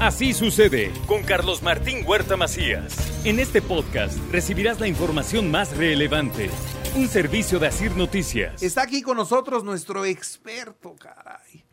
[0.00, 2.96] Así sucede con Carlos Martín Huerta Macías.
[3.24, 6.50] En este podcast recibirás la información más relevante.
[6.94, 8.62] Un servicio de Asir Noticias.
[8.62, 11.64] Está aquí con nosotros nuestro experto, caray.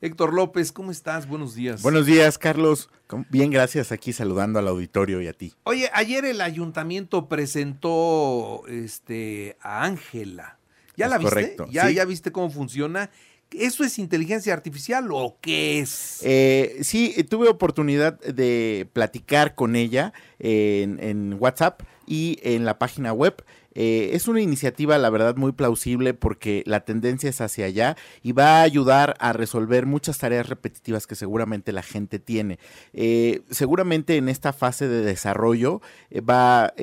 [0.00, 1.26] Héctor López, ¿cómo estás?
[1.26, 1.82] Buenos días.
[1.82, 2.88] Buenos días, Carlos.
[3.30, 3.90] Bien, gracias.
[3.90, 5.52] Aquí saludando al auditorio y a ti.
[5.64, 10.58] Oye, ayer el ayuntamiento presentó este, a Ángela.
[10.96, 11.30] ¿Ya Es la viste?
[11.30, 11.94] correcto, ¿Ya, sí.
[11.94, 13.10] ¿Ya viste cómo funciona?
[13.58, 16.20] ¿Eso es inteligencia artificial o qué es?
[16.22, 21.82] Eh, sí, tuve oportunidad de platicar con ella en, en WhatsApp
[22.12, 23.42] y en la página web.
[23.74, 28.32] Eh, es una iniciativa, la verdad, muy plausible porque la tendencia es hacia allá y
[28.32, 32.58] va a ayudar a resolver muchas tareas repetitivas que seguramente la gente tiene.
[32.92, 36.74] Eh, seguramente en esta fase de desarrollo eh, va,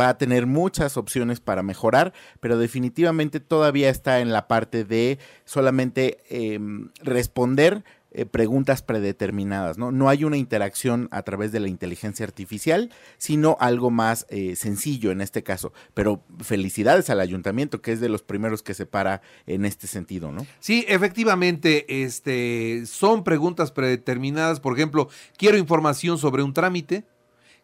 [0.00, 5.18] va a tener muchas opciones para mejorar, pero definitivamente todavía está en la parte de
[5.44, 9.92] solamente em, responder eh, preguntas predeterminadas, ¿no?
[9.92, 15.10] No hay una interacción a través de la inteligencia artificial, sino algo más eh, sencillo
[15.10, 15.74] en este caso.
[15.92, 20.32] Pero felicidades al ayuntamiento, que es de los primeros que se para en este sentido,
[20.32, 20.46] ¿no?
[20.58, 24.60] Sí, efectivamente, este, son preguntas predeterminadas.
[24.60, 27.04] Por ejemplo, quiero información sobre un trámite,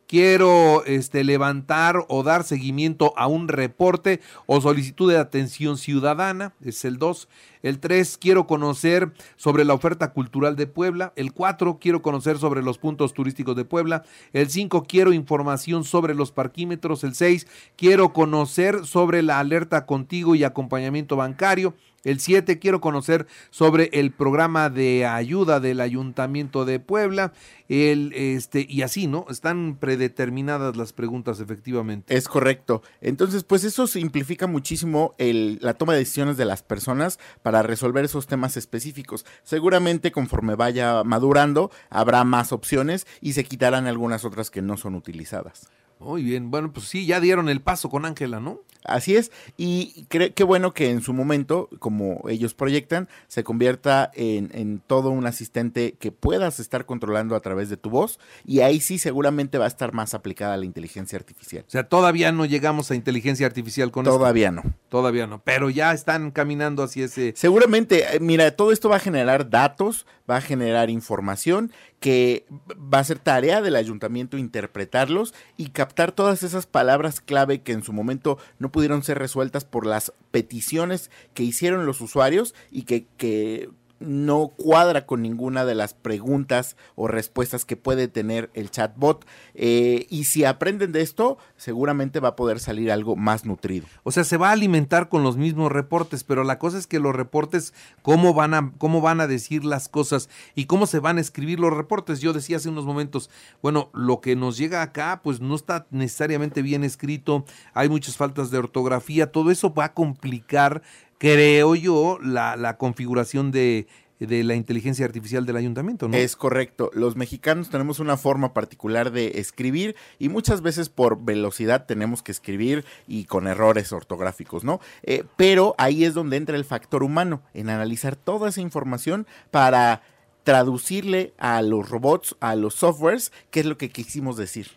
[0.06, 6.84] quiero este, levantar o dar seguimiento a un reporte o solicitud de atención ciudadana, es
[6.84, 7.28] el 2.
[7.64, 11.14] El 3, quiero conocer sobre la oferta cultural de Puebla.
[11.16, 14.04] El 4, quiero conocer sobre los puntos turísticos de Puebla.
[14.34, 17.04] El 5, quiero información sobre los parquímetros.
[17.04, 21.74] El 6, quiero conocer sobre la alerta contigo y acompañamiento bancario.
[22.04, 27.32] El 7, quiero conocer sobre el programa de ayuda del Ayuntamiento de Puebla.
[27.70, 29.24] El, este, y así, ¿no?
[29.30, 32.14] Están predeterminadas las preguntas, efectivamente.
[32.14, 32.82] Es correcto.
[33.00, 38.04] Entonces, pues eso simplifica muchísimo el- la toma de decisiones de las personas para resolver
[38.04, 39.24] esos temas específicos.
[39.42, 44.94] Seguramente conforme vaya madurando, habrá más opciones y se quitarán algunas otras que no son
[44.94, 45.68] utilizadas.
[46.00, 48.60] Muy bien, bueno, pues sí, ya dieron el paso con Ángela, ¿no?
[48.84, 54.10] Así es, y cre- qué bueno que en su momento, como ellos proyectan, se convierta
[54.12, 58.60] en, en todo un asistente que puedas estar controlando a través de tu voz, y
[58.60, 61.64] ahí sí seguramente va a estar más aplicada la inteligencia artificial.
[61.66, 64.18] O sea, todavía no llegamos a inteligencia artificial con esto.
[64.18, 64.64] Todavía no.
[64.94, 67.32] Todavía no, pero ya están caminando hacia ese...
[67.34, 72.46] Seguramente, eh, mira, todo esto va a generar datos, va a generar información que
[72.78, 77.82] va a ser tarea del ayuntamiento interpretarlos y captar todas esas palabras clave que en
[77.82, 83.04] su momento no pudieron ser resueltas por las peticiones que hicieron los usuarios y que,
[83.16, 83.70] que
[84.04, 89.26] no cuadra con ninguna de las preguntas o respuestas que puede tener el chatbot.
[89.54, 93.86] Eh, y si aprenden de esto, seguramente va a poder salir algo más nutrido.
[94.02, 97.00] O sea, se va a alimentar con los mismos reportes, pero la cosa es que
[97.00, 101.18] los reportes, cómo van a, cómo van a decir las cosas y cómo se van
[101.18, 102.20] a escribir los reportes.
[102.20, 103.30] Yo decía hace unos momentos,
[103.62, 108.50] bueno, lo que nos llega acá, pues no está necesariamente bien escrito, hay muchas faltas
[108.50, 110.82] de ortografía, todo eso va a complicar,
[111.18, 113.86] creo yo, la, la configuración de,
[114.20, 116.16] de la inteligencia artificial del ayuntamiento, ¿no?
[116.16, 116.90] Es correcto.
[116.94, 122.32] Los mexicanos tenemos una forma particular de escribir y muchas veces por velocidad tenemos que
[122.32, 124.80] escribir y con errores ortográficos, ¿no?
[125.02, 130.02] Eh, pero ahí es donde entra el factor humano, en analizar toda esa información para
[130.44, 134.68] traducirle a los robots, a los softwares, qué es lo que quisimos decir.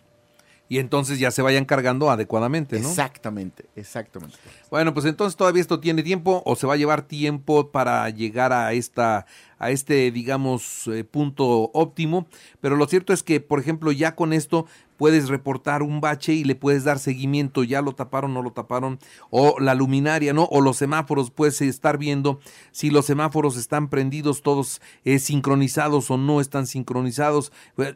[0.68, 2.88] Y entonces ya se vayan cargando adecuadamente, ¿no?
[2.88, 4.36] Exactamente, exactamente.
[4.70, 8.52] Bueno, pues entonces todavía esto tiene tiempo o se va a llevar tiempo para llegar
[8.52, 9.24] a esta
[9.58, 12.26] a este digamos eh, punto óptimo,
[12.60, 14.66] pero lo cierto es que por ejemplo ya con esto
[14.98, 18.98] puedes reportar un bache y le puedes dar seguimiento, ya lo taparon, no lo taparon,
[19.30, 20.44] o la luminaria, ¿no?
[20.50, 22.40] O los semáforos, puedes estar viendo
[22.72, 27.52] si los semáforos están prendidos, todos eh, sincronizados o no están sincronizados.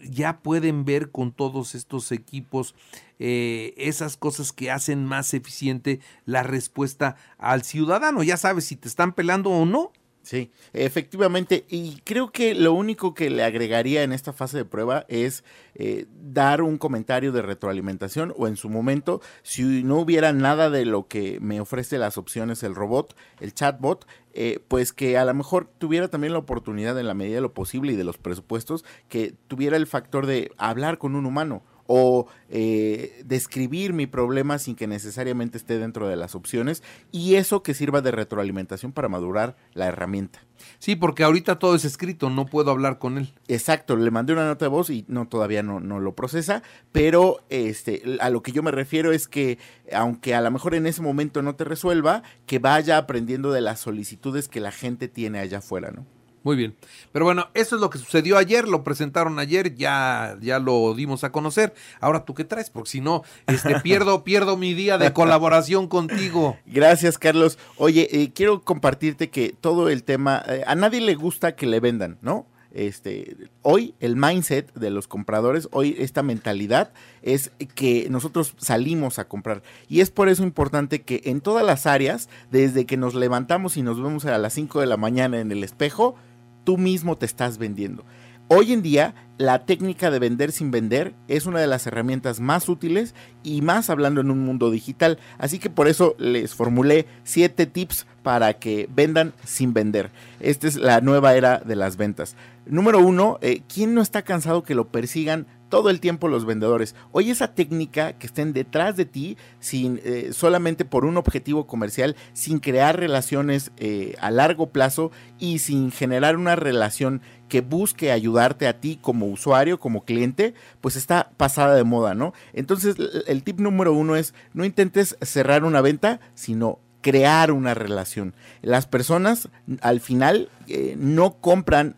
[0.09, 2.75] Ya pueden ver con todos estos equipos
[3.19, 8.23] eh, esas cosas que hacen más eficiente la respuesta al ciudadano.
[8.23, 9.93] Ya sabes si te están pelando o no.
[10.23, 11.65] Sí, efectivamente.
[11.69, 15.43] Y creo que lo único que le agregaría en esta fase de prueba es
[15.75, 20.85] eh, dar un comentario de retroalimentación o en su momento, si no hubiera nada de
[20.85, 25.35] lo que me ofrece las opciones el robot, el chatbot, eh, pues que a lo
[25.35, 28.85] mejor tuviera también la oportunidad en la medida de lo posible y de los presupuestos,
[29.09, 34.77] que tuviera el factor de hablar con un humano o eh, describir mi problema sin
[34.77, 39.57] que necesariamente esté dentro de las opciones y eso que sirva de retroalimentación para madurar
[39.75, 40.43] la herramienta.
[40.79, 43.35] Sí, porque ahorita todo es escrito, no puedo hablar con él.
[43.47, 46.63] Exacto, le mandé una nota de voz y no todavía no, no lo procesa,
[46.93, 49.59] pero este a lo que yo me refiero es que
[49.93, 53.81] aunque a lo mejor en ese momento no te resuelva, que vaya aprendiendo de las
[53.81, 56.07] solicitudes que la gente tiene allá afuera, ¿no?
[56.45, 56.75] Muy bien.
[57.13, 61.25] Pero bueno, eso es lo que sucedió ayer, lo presentaron ayer, ya, ya lo dimos
[61.25, 61.75] a conocer.
[62.01, 66.57] Ahora tú qué traes, porque si no, este, pierdo, pierdo mi día de colaboración contigo.
[66.67, 67.59] Gracias, Carlos.
[67.77, 71.81] Oye, eh, quiero compartirte que todo el tema, eh, a nadie le gusta que le
[71.81, 72.47] vendan, ¿no?
[72.75, 79.29] Este, hoy el mindset de los compradores, hoy esta mentalidad es que nosotros salimos a
[79.29, 79.63] comprar.
[79.89, 83.83] Y es por eso importante que en todas las áreas, desde que nos levantamos y
[83.83, 86.17] nos vemos a las 5 de la mañana en el espejo,
[86.65, 88.05] tú mismo te estás vendiendo.
[88.49, 92.69] Hoy en día, la técnica de vender sin vender es una de las herramientas más
[92.69, 95.19] útiles y más hablando en un mundo digital.
[95.39, 100.11] Así que por eso les formulé siete tips para que vendan sin vender.
[100.39, 102.37] Esta es la nueva era de las ventas.
[102.67, 106.95] Número uno, eh, ¿quién no está cansado que lo persigan todo el tiempo los vendedores.
[107.13, 112.15] Hoy esa técnica que estén detrás de ti sin eh, solamente por un objetivo comercial,
[112.35, 118.69] sin crear relaciones eh, a largo plazo y sin generar una relación que busque ayudarte
[118.69, 120.53] a ti como usuario, como cliente,
[120.83, 122.35] pues está pasada de moda, ¿no?
[122.53, 122.97] Entonces
[123.27, 128.35] el tip número uno es no intentes cerrar una venta, sino crear una relación.
[128.61, 129.49] Las personas
[129.81, 131.97] al final eh, no compran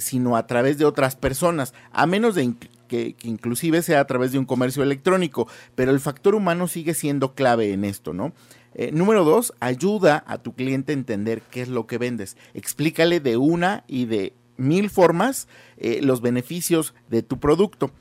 [0.00, 2.42] sino a través de otras personas, a menos de
[2.88, 7.34] que, inclusive sea a través de un comercio electrónico, pero el factor humano sigue siendo
[7.34, 8.32] clave en esto, ¿no?
[8.74, 12.36] Eh, número dos, ayuda a tu cliente a entender qué es lo que vendes.
[12.54, 17.92] Explícale de una y de mil formas eh, los beneficios de tu producto.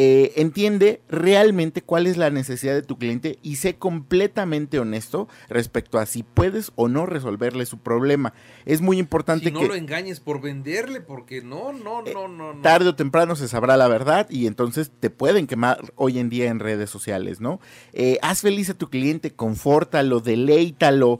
[0.00, 5.98] Eh, entiende realmente cuál es la necesidad de tu cliente y sé completamente honesto respecto
[5.98, 8.32] a si puedes o no resolverle su problema.
[8.64, 9.58] Es muy importante que...
[9.58, 13.48] no lo engañes por venderle, porque no, no, eh, no, no, Tarde o temprano se
[13.48, 17.58] sabrá la verdad y entonces te pueden quemar hoy en día en redes sociales, ¿no?
[17.92, 21.18] Eh, haz feliz a tu cliente, confórtalo, deleítalo,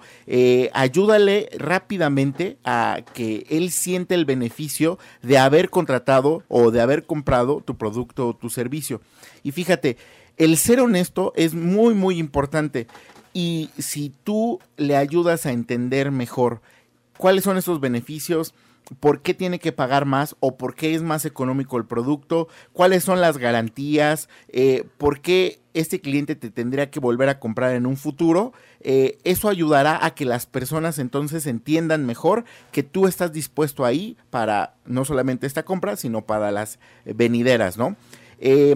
[0.73, 7.61] ayúdale rápidamente a que él siente el beneficio de haber contratado o de haber comprado
[7.61, 8.68] tu producto o tu servicio
[9.43, 9.97] y fíjate,
[10.37, 12.87] el ser honesto es muy, muy importante.
[13.33, 16.61] Y si tú le ayudas a entender mejor
[17.17, 18.55] cuáles son esos beneficios,
[19.01, 23.05] por qué tiene que pagar más o por qué es más económico el producto, cuáles
[23.05, 27.87] son las garantías, eh, por qué este cliente te tendría que volver a comprar en
[27.87, 33.33] un futuro, eh, eso ayudará a que las personas entonces entiendan mejor que tú estás
[33.33, 37.97] dispuesto ahí para no solamente esta compra, sino para las venideras, ¿no?
[38.39, 38.75] Eh,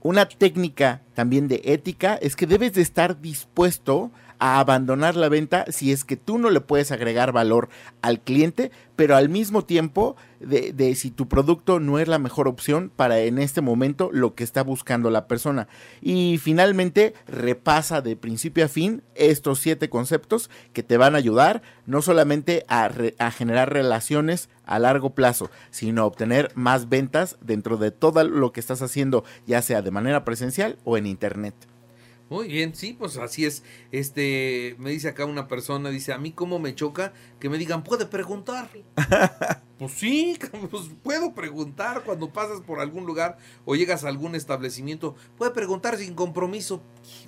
[0.00, 5.64] una técnica también de ética es que debes de estar dispuesto a abandonar la venta
[5.68, 7.68] si es que tú no le puedes agregar valor
[8.02, 12.90] al cliente, pero al mismo tiempo de, si tu producto no es la mejor opción
[12.94, 15.68] para en este momento lo que está buscando la persona.
[16.00, 21.62] Y finalmente repasa de principio a fin estos siete conceptos que te van a ayudar
[21.86, 27.76] no solamente a, a generar relaciones a largo plazo, sino a obtener más ventas dentro
[27.76, 31.54] de todo lo que estás haciendo, ya sea de manera presencial o en internet.
[32.30, 33.62] Muy bien, sí, pues así es.
[33.90, 37.84] Este, me dice acá una persona, dice, a mí cómo me choca que me digan,
[37.84, 38.68] puede preguntar.
[39.78, 40.36] Pues sí,
[40.70, 45.96] pues puedo preguntar cuando pasas por algún lugar o llegas a algún establecimiento, puede preguntar
[45.96, 46.82] sin compromiso.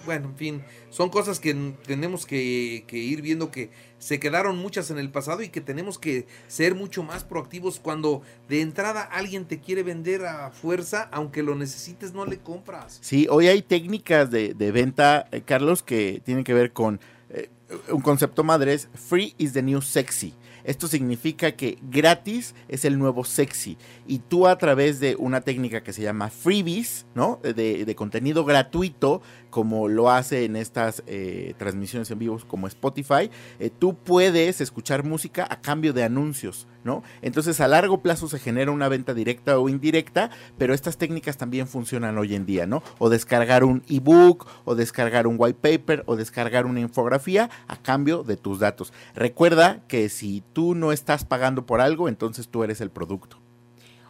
[0.04, 1.54] Bueno, en fin, son cosas que
[1.86, 6.26] tenemos que, ir viendo que se quedaron muchas en el pasado y que tenemos que
[6.48, 11.54] ser mucho más proactivos cuando de entrada alguien te quiere vender a fuerza, aunque lo
[11.54, 12.98] necesites, no le compras.
[13.00, 17.48] Sí, hoy hay técnicas de, venta, eh, Carlos, que tienen que ver con eh,
[17.90, 20.34] un concepto madre, es free is the new sexy.
[20.70, 23.76] Esto significa que gratis es el nuevo sexy.
[24.06, 27.40] Y tú a través de una técnica que se llama freebies, ¿no?
[27.42, 33.70] De, contenido gratuito, como lo hace en estas eh, transmisiones en vivo como Spotify, eh,
[33.76, 37.02] tú puedes escuchar música a cambio de anuncios ¿no?
[37.22, 41.66] Entonces a largo plazo se genera una venta directa o indirecta, pero estas técnicas también
[41.66, 42.82] funcionan hoy en día, ¿no?
[42.98, 48.22] O descargar un ebook, o descargar un white paper, o descargar una infografía a cambio
[48.22, 48.92] de tus datos.
[49.14, 53.38] Recuerda que si tú no estás pagando por algo, entonces tú eres el producto.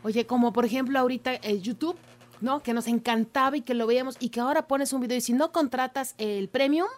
[0.02, 1.96] Oye, como por ejemplo ahorita el YouTube,
[2.40, 2.62] ¿no?
[2.62, 5.32] Que nos encantaba y que lo veíamos y que ahora pones un video y si
[5.32, 6.88] no contratas el premium,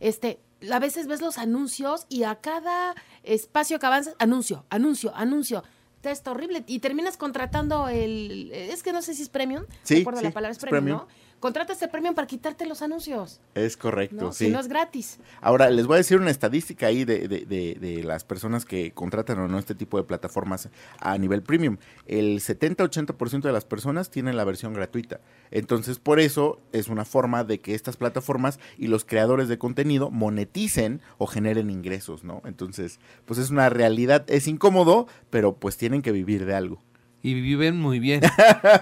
[0.00, 5.62] este, a veces ves los anuncios y a cada espacio que avanzas, anuncio, anuncio, anuncio.
[6.02, 6.64] Está horrible.
[6.66, 8.50] Y terminas contratando el.
[8.52, 9.64] Es que no sé si es premium.
[9.84, 11.00] Sí, Recuerdo sí, la palabra es es premium, premium.
[11.02, 11.31] ¿no?
[11.42, 13.40] Contratas el premium para quitarte los anuncios.
[13.56, 14.32] Es correcto, ¿no?
[14.32, 14.44] sí.
[14.46, 15.18] Si no es gratis.
[15.40, 18.92] Ahora, les voy a decir una estadística ahí de, de- de- de las personas que
[18.92, 20.68] contratan o no este tipo de plataformas
[21.00, 21.78] a nivel premium.
[22.06, 25.20] El 70-80% de las personas tienen la versión gratuita.
[25.50, 30.10] Entonces, por eso es una forma de que estas plataformas y los creadores de contenido
[30.10, 32.40] moneticen o generen ingresos, ¿no?
[32.44, 36.80] Entonces, pues es una realidad, es incómodo, pero pues tienen que vivir de algo.
[37.24, 38.20] Y viven muy bien.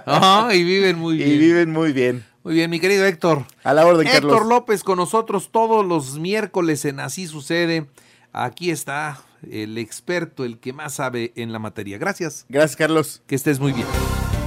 [0.06, 1.28] Ajá, y viven muy bien.
[1.30, 2.24] Y viven muy bien.
[2.42, 3.44] Muy bien, mi querido Héctor.
[3.64, 4.49] A la orden, Héctor Carlos.
[4.49, 7.87] López con nosotros todos los miércoles en Así Sucede.
[8.32, 9.20] Aquí está
[9.50, 11.99] el experto, el que más sabe en la materia.
[11.99, 12.47] Gracias.
[12.49, 13.23] Gracias, Carlos.
[13.26, 13.87] Que estés muy bien.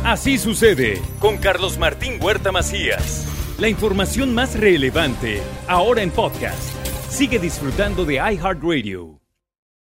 [0.04, 3.26] Así sucede con Carlos Martín Huerta Macías.
[3.60, 6.62] La información más relevante ahora en podcast.
[7.10, 9.23] Sigue disfrutando de iHeartRadio.